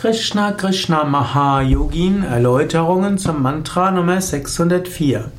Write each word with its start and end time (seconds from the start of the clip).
Krishna 0.00 0.52
Krishna 0.52 1.04
Mahayogin 1.04 2.24
Erläuterungen 2.24 3.18
zum 3.18 3.42
Mantra 3.42 3.90
Nummer 3.90 4.22
604. 4.22 5.30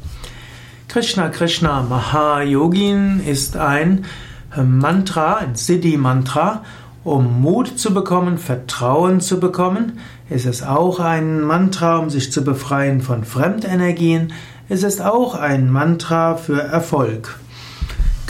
Krishna 0.87 1.29
Krishna 1.29 1.81
Mahayogin 1.81 3.23
ist 3.25 3.57
ein 3.57 4.05
äh, 4.55 4.61
Mantra, 4.61 5.37
ein 5.37 5.55
Siddhi-Mantra, 5.55 6.63
um 7.03 7.41
Mut 7.41 7.79
zu 7.79 7.91
bekommen, 7.91 8.37
Vertrauen 8.37 9.19
zu 9.19 9.39
bekommen. 9.39 9.97
Es 10.29 10.45
ist 10.45 10.61
auch 10.61 10.99
ein 10.99 11.41
Mantra, 11.41 11.97
um 11.97 12.11
sich 12.11 12.31
zu 12.31 12.43
befreien 12.43 13.01
von 13.01 13.23
Fremdenergien. 13.23 14.31
Es 14.69 14.83
ist 14.83 15.01
auch 15.01 15.33
ein 15.33 15.71
Mantra 15.71 16.35
für 16.35 16.61
Erfolg. 16.61 17.40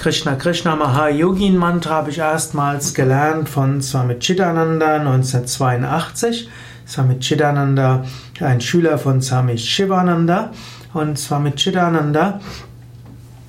Krishna 0.01 0.35
Krishna 0.35 0.75
Mahayogin 0.75 1.57
Mantra 1.57 1.91
habe 1.97 2.09
ich 2.09 2.17
erstmals 2.17 2.95
gelernt 2.95 3.47
von 3.47 3.83
Swami 3.83 4.17
Chidananda 4.17 4.95
1982. 4.95 6.49
Swami 6.87 7.19
Chidananda, 7.19 8.03
ein 8.39 8.61
Schüler 8.61 8.97
von 8.97 9.21
Swami 9.21 9.59
Shivananda. 9.59 10.53
Und 10.95 11.19
Swami 11.19 11.51
Chidananda 11.51 12.41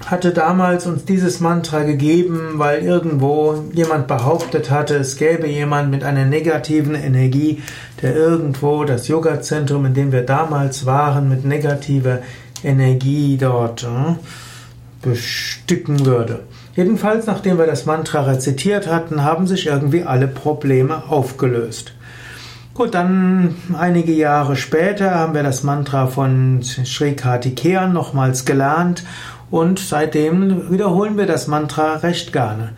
hatte 0.04 0.32
damals 0.32 0.84
uns 0.84 1.06
dieses 1.06 1.40
Mantra 1.40 1.84
gegeben, 1.84 2.58
weil 2.58 2.82
irgendwo 2.82 3.64
jemand 3.72 4.06
behauptet 4.06 4.70
hatte, 4.70 4.96
es 4.96 5.16
gäbe 5.16 5.46
jemand 5.46 5.90
mit 5.90 6.04
einer 6.04 6.26
negativen 6.26 6.94
Energie, 6.94 7.62
der 8.02 8.14
irgendwo 8.14 8.84
das 8.84 9.08
Yoga-Zentrum, 9.08 9.86
in 9.86 9.94
dem 9.94 10.12
wir 10.12 10.26
damals 10.26 10.84
waren, 10.84 11.30
mit 11.30 11.46
negativer 11.46 12.18
Energie 12.62 13.38
dort 13.40 13.84
äh, 13.84 14.16
bestücken 15.02 16.06
würde. 16.06 16.40
Jedenfalls, 16.74 17.26
nachdem 17.26 17.58
wir 17.58 17.66
das 17.66 17.84
Mantra 17.84 18.22
rezitiert 18.22 18.86
hatten, 18.86 19.22
haben 19.22 19.46
sich 19.46 19.66
irgendwie 19.66 20.04
alle 20.04 20.28
Probleme 20.28 21.04
aufgelöst. 21.10 21.92
Gut, 22.74 22.94
dann 22.94 23.56
einige 23.78 24.12
Jahre 24.12 24.56
später 24.56 25.14
haben 25.14 25.34
wir 25.34 25.42
das 25.42 25.62
Mantra 25.62 26.06
von 26.06 26.62
Sri 26.62 27.14
Kartikeyan 27.14 27.92
nochmals 27.92 28.46
gelernt 28.46 29.04
und 29.50 29.78
seitdem 29.78 30.70
wiederholen 30.70 31.18
wir 31.18 31.26
das 31.26 31.46
Mantra 31.46 31.96
recht 31.96 32.32
gerne. 32.32 32.70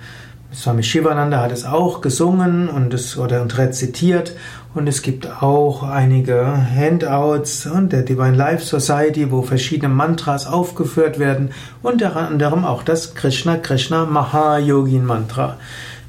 Swami 0.55 0.85
Shivananda 0.85 1.41
hat 1.43 1.51
es 1.51 1.65
auch 1.65 2.01
gesungen 2.01 2.69
und 2.69 2.95
es 2.95 3.19
oder 3.19 3.43
und 3.43 3.59
rezitiert 3.59 4.37
und 4.73 4.87
es 4.87 5.03
gibt 5.03 5.43
auch 5.43 5.83
einige 5.83 6.47
Handouts 6.47 7.67
und 7.67 7.93
der 7.93 8.03
Divine 8.03 8.37
Life 8.37 8.65
Society, 8.65 9.33
wo 9.33 9.43
verschiedene 9.43 9.93
Mantras 9.93 10.47
aufgeführt 10.47 11.19
werden, 11.19 11.51
unter 11.83 12.15
anderem 12.17 12.65
auch 12.65 12.85
das 12.85 13.15
Krishna 13.15 13.57
Krishna 13.57 14.05
Mahayogin 14.07 15.05
Mantra. 15.05 15.57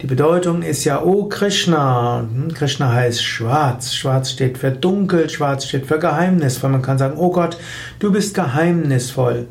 Die 0.02 0.08
Bedeutung 0.08 0.62
ist 0.62 0.84
ja, 0.84 1.02
oh 1.02 1.26
Krishna. 1.26 2.20
Hm, 2.20 2.54
Krishna 2.54 2.92
heißt 2.92 3.24
schwarz. 3.24 3.94
Schwarz 3.96 4.32
steht 4.32 4.58
für 4.58 4.70
dunkel, 4.70 5.30
schwarz 5.30 5.66
steht 5.66 5.88
für 5.88 5.98
geheimnisvoll. 5.98 6.70
Man 6.70 6.82
kann 6.82 6.98
sagen, 6.98 7.18
oh 7.18 7.32
Gott, 7.32 7.58
du 8.00 8.12
bist 8.12 8.36
geheimnisvoll. 8.36 9.48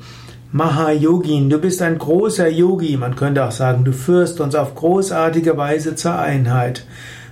Mahayogin, 0.56 1.50
du 1.50 1.58
bist 1.58 1.82
ein 1.82 1.98
großer 1.98 2.48
Yogi. 2.48 2.96
Man 2.96 3.16
könnte 3.16 3.44
auch 3.44 3.50
sagen, 3.50 3.82
du 3.82 3.90
führst 3.90 4.40
uns 4.40 4.54
auf 4.54 4.76
großartige 4.76 5.56
Weise 5.56 5.96
zur 5.96 6.16
Einheit. 6.16 6.86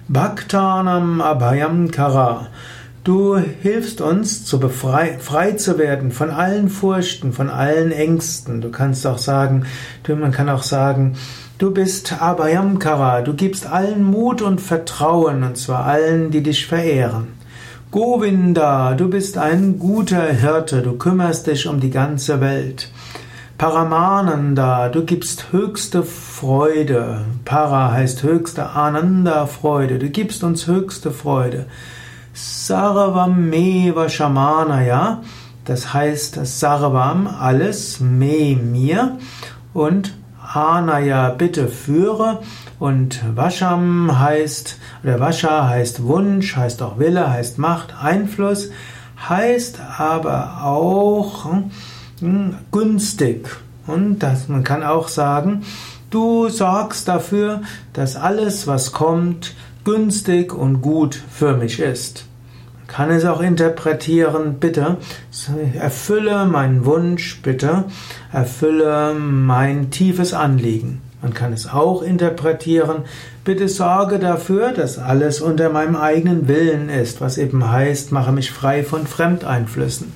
Bhaktanam 0.08 1.20
Abhayam 1.20 1.92
Kara. 1.92 2.48
Du 3.04 3.36
hilfst 3.36 4.00
uns, 4.00 4.44
zu 4.44 4.58
befrei 4.58 5.18
frei 5.20 5.52
zu 5.52 5.78
werden 5.78 6.10
von 6.10 6.30
allen 6.30 6.68
Furchten, 6.68 7.32
von 7.32 7.48
allen 7.48 7.92
Ängsten. 7.92 8.60
Du 8.60 8.72
kannst 8.72 9.06
auch 9.06 9.18
sagen, 9.18 9.66
du, 10.02 10.16
man 10.16 10.32
kann 10.32 10.48
auch 10.48 10.64
sagen, 10.64 11.14
du 11.58 11.70
bist 11.70 12.20
Abhayam 12.20 12.80
Kara. 12.80 13.20
Du 13.22 13.34
gibst 13.34 13.66
allen 13.68 14.02
Mut 14.02 14.42
und 14.42 14.60
Vertrauen, 14.60 15.44
und 15.44 15.56
zwar 15.56 15.84
allen, 15.84 16.32
die 16.32 16.42
dich 16.42 16.66
verehren. 16.66 17.28
Govinda, 17.92 18.94
du 18.94 19.10
bist 19.10 19.36
ein 19.36 19.78
guter 19.78 20.32
Hirte, 20.32 20.80
du 20.80 20.96
kümmerst 20.96 21.46
dich 21.46 21.68
um 21.68 21.78
die 21.78 21.90
ganze 21.90 22.40
Welt. 22.40 22.90
Paramananda, 23.58 24.88
du 24.88 25.04
gibst 25.04 25.52
höchste 25.52 26.02
Freude. 26.02 27.26
Para 27.44 27.92
heißt 27.92 28.22
höchste 28.22 28.70
Ananda 28.70 29.44
Freude, 29.44 29.98
du 29.98 30.08
gibst 30.08 30.42
uns 30.42 30.66
höchste 30.66 31.10
Freude. 31.10 31.66
Sarvameva 32.32 34.08
Shamanaya, 34.08 35.22
das 35.66 35.92
heißt 35.92 36.46
Sarvam, 36.46 37.26
alles, 37.26 38.00
me, 38.00 38.56
mir 38.56 39.18
und 39.74 40.14
Anaya, 40.54 41.30
bitte 41.30 41.68
führe. 41.68 42.40
Und 42.78 43.20
Vasham 43.36 44.18
heißt, 44.18 44.78
oder 45.02 45.20
Vasha 45.20 45.68
heißt 45.68 46.04
Wunsch, 46.04 46.56
heißt 46.56 46.82
auch 46.82 46.98
Wille, 46.98 47.30
heißt 47.30 47.58
Macht, 47.58 47.94
Einfluss, 48.02 48.70
heißt 49.28 49.80
aber 49.98 50.64
auch 50.64 51.46
hm, 52.20 52.56
günstig. 52.70 53.48
Und 53.86 54.20
das, 54.20 54.48
man 54.48 54.64
kann 54.64 54.82
auch 54.82 55.08
sagen, 55.08 55.62
du 56.10 56.48
sorgst 56.48 57.08
dafür, 57.08 57.62
dass 57.92 58.16
alles, 58.16 58.66
was 58.66 58.92
kommt, 58.92 59.54
günstig 59.84 60.52
und 60.52 60.82
gut 60.82 61.20
für 61.30 61.56
mich 61.56 61.80
ist 61.80 62.26
kann 62.92 63.10
es 63.10 63.24
auch 63.24 63.40
interpretieren, 63.40 64.56
bitte 64.60 64.98
erfülle 65.74 66.44
meinen 66.44 66.84
Wunsch, 66.84 67.40
bitte 67.40 67.84
erfülle 68.30 69.14
mein 69.14 69.90
tiefes 69.90 70.34
Anliegen. 70.34 71.00
Man 71.22 71.32
kann 71.32 71.54
es 71.54 71.72
auch 71.72 72.02
interpretieren, 72.02 73.04
bitte 73.44 73.68
sorge 73.68 74.18
dafür, 74.18 74.72
dass 74.72 74.98
alles 74.98 75.40
unter 75.40 75.70
meinem 75.70 75.96
eigenen 75.96 76.48
Willen 76.48 76.90
ist, 76.90 77.22
was 77.22 77.38
eben 77.38 77.70
heißt, 77.70 78.12
mache 78.12 78.32
mich 78.32 78.50
frei 78.50 78.84
von 78.84 79.06
Fremdeinflüssen. 79.06 80.12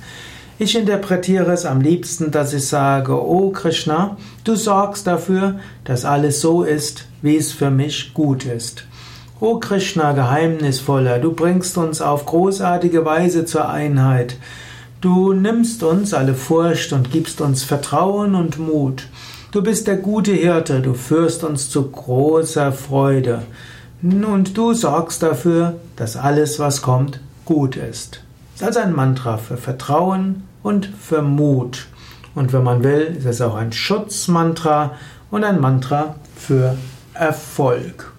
Ich 0.59 0.77
interpretiere 0.77 1.51
es 1.53 1.65
am 1.65 1.81
liebsten, 1.81 2.29
dass 2.29 2.53
ich 2.53 2.67
sage, 2.67 3.13
oh 3.13 3.49
Krishna, 3.49 4.17
du 4.43 4.55
sorgst 4.55 5.07
dafür, 5.07 5.59
dass 5.83 6.05
alles 6.05 6.41
so 6.41 6.61
ist, 6.61 7.07
wie 7.23 7.37
es 7.37 7.51
für 7.51 7.71
mich 7.71 8.13
gut 8.13 8.45
ist. 8.45 8.83
O 9.39 9.59
Krishna, 9.59 10.13
Geheimnisvoller, 10.13 11.19
du 11.19 11.31
bringst 11.31 11.77
uns 11.77 12.01
auf 12.01 12.25
großartige 12.25 13.05
Weise 13.05 13.45
zur 13.45 13.69
Einheit. 13.69 14.35
Du 14.99 15.31
nimmst 15.31 15.83
uns 15.83 16.15
alle 16.15 16.33
Furcht 16.33 16.91
und 16.91 17.11
gibst 17.11 17.39
uns 17.39 17.63
Vertrauen 17.63 18.33
und 18.33 18.57
Mut. 18.57 19.07
Du 19.51 19.61
bist 19.61 19.85
der 19.85 19.97
gute 19.97 20.31
Hirte, 20.31 20.81
du 20.81 20.95
führst 20.95 21.43
uns 21.43 21.69
zu 21.69 21.87
großer 21.87 22.71
Freude. 22.71 23.43
Und 24.01 24.57
du 24.57 24.73
sorgst 24.73 25.21
dafür, 25.21 25.75
dass 25.97 26.17
alles, 26.17 26.57
was 26.57 26.81
kommt, 26.81 27.19
gut 27.45 27.75
ist. 27.75 28.23
Das 28.53 28.61
ist 28.61 28.67
also 28.67 28.79
ein 28.79 28.95
Mantra 28.95 29.37
für 29.37 29.57
Vertrauen 29.57 30.45
und 30.63 30.87
für 30.99 31.21
Mut. 31.21 31.85
Und 32.33 32.53
wenn 32.53 32.63
man 32.63 32.83
will, 32.83 33.15
ist 33.15 33.25
es 33.25 33.41
auch 33.41 33.53
ein 33.53 33.71
Schutzmantra 33.71 34.93
und 35.29 35.43
ein 35.43 35.61
Mantra 35.61 36.15
für 36.35 36.75
Erfolg. 37.13 38.16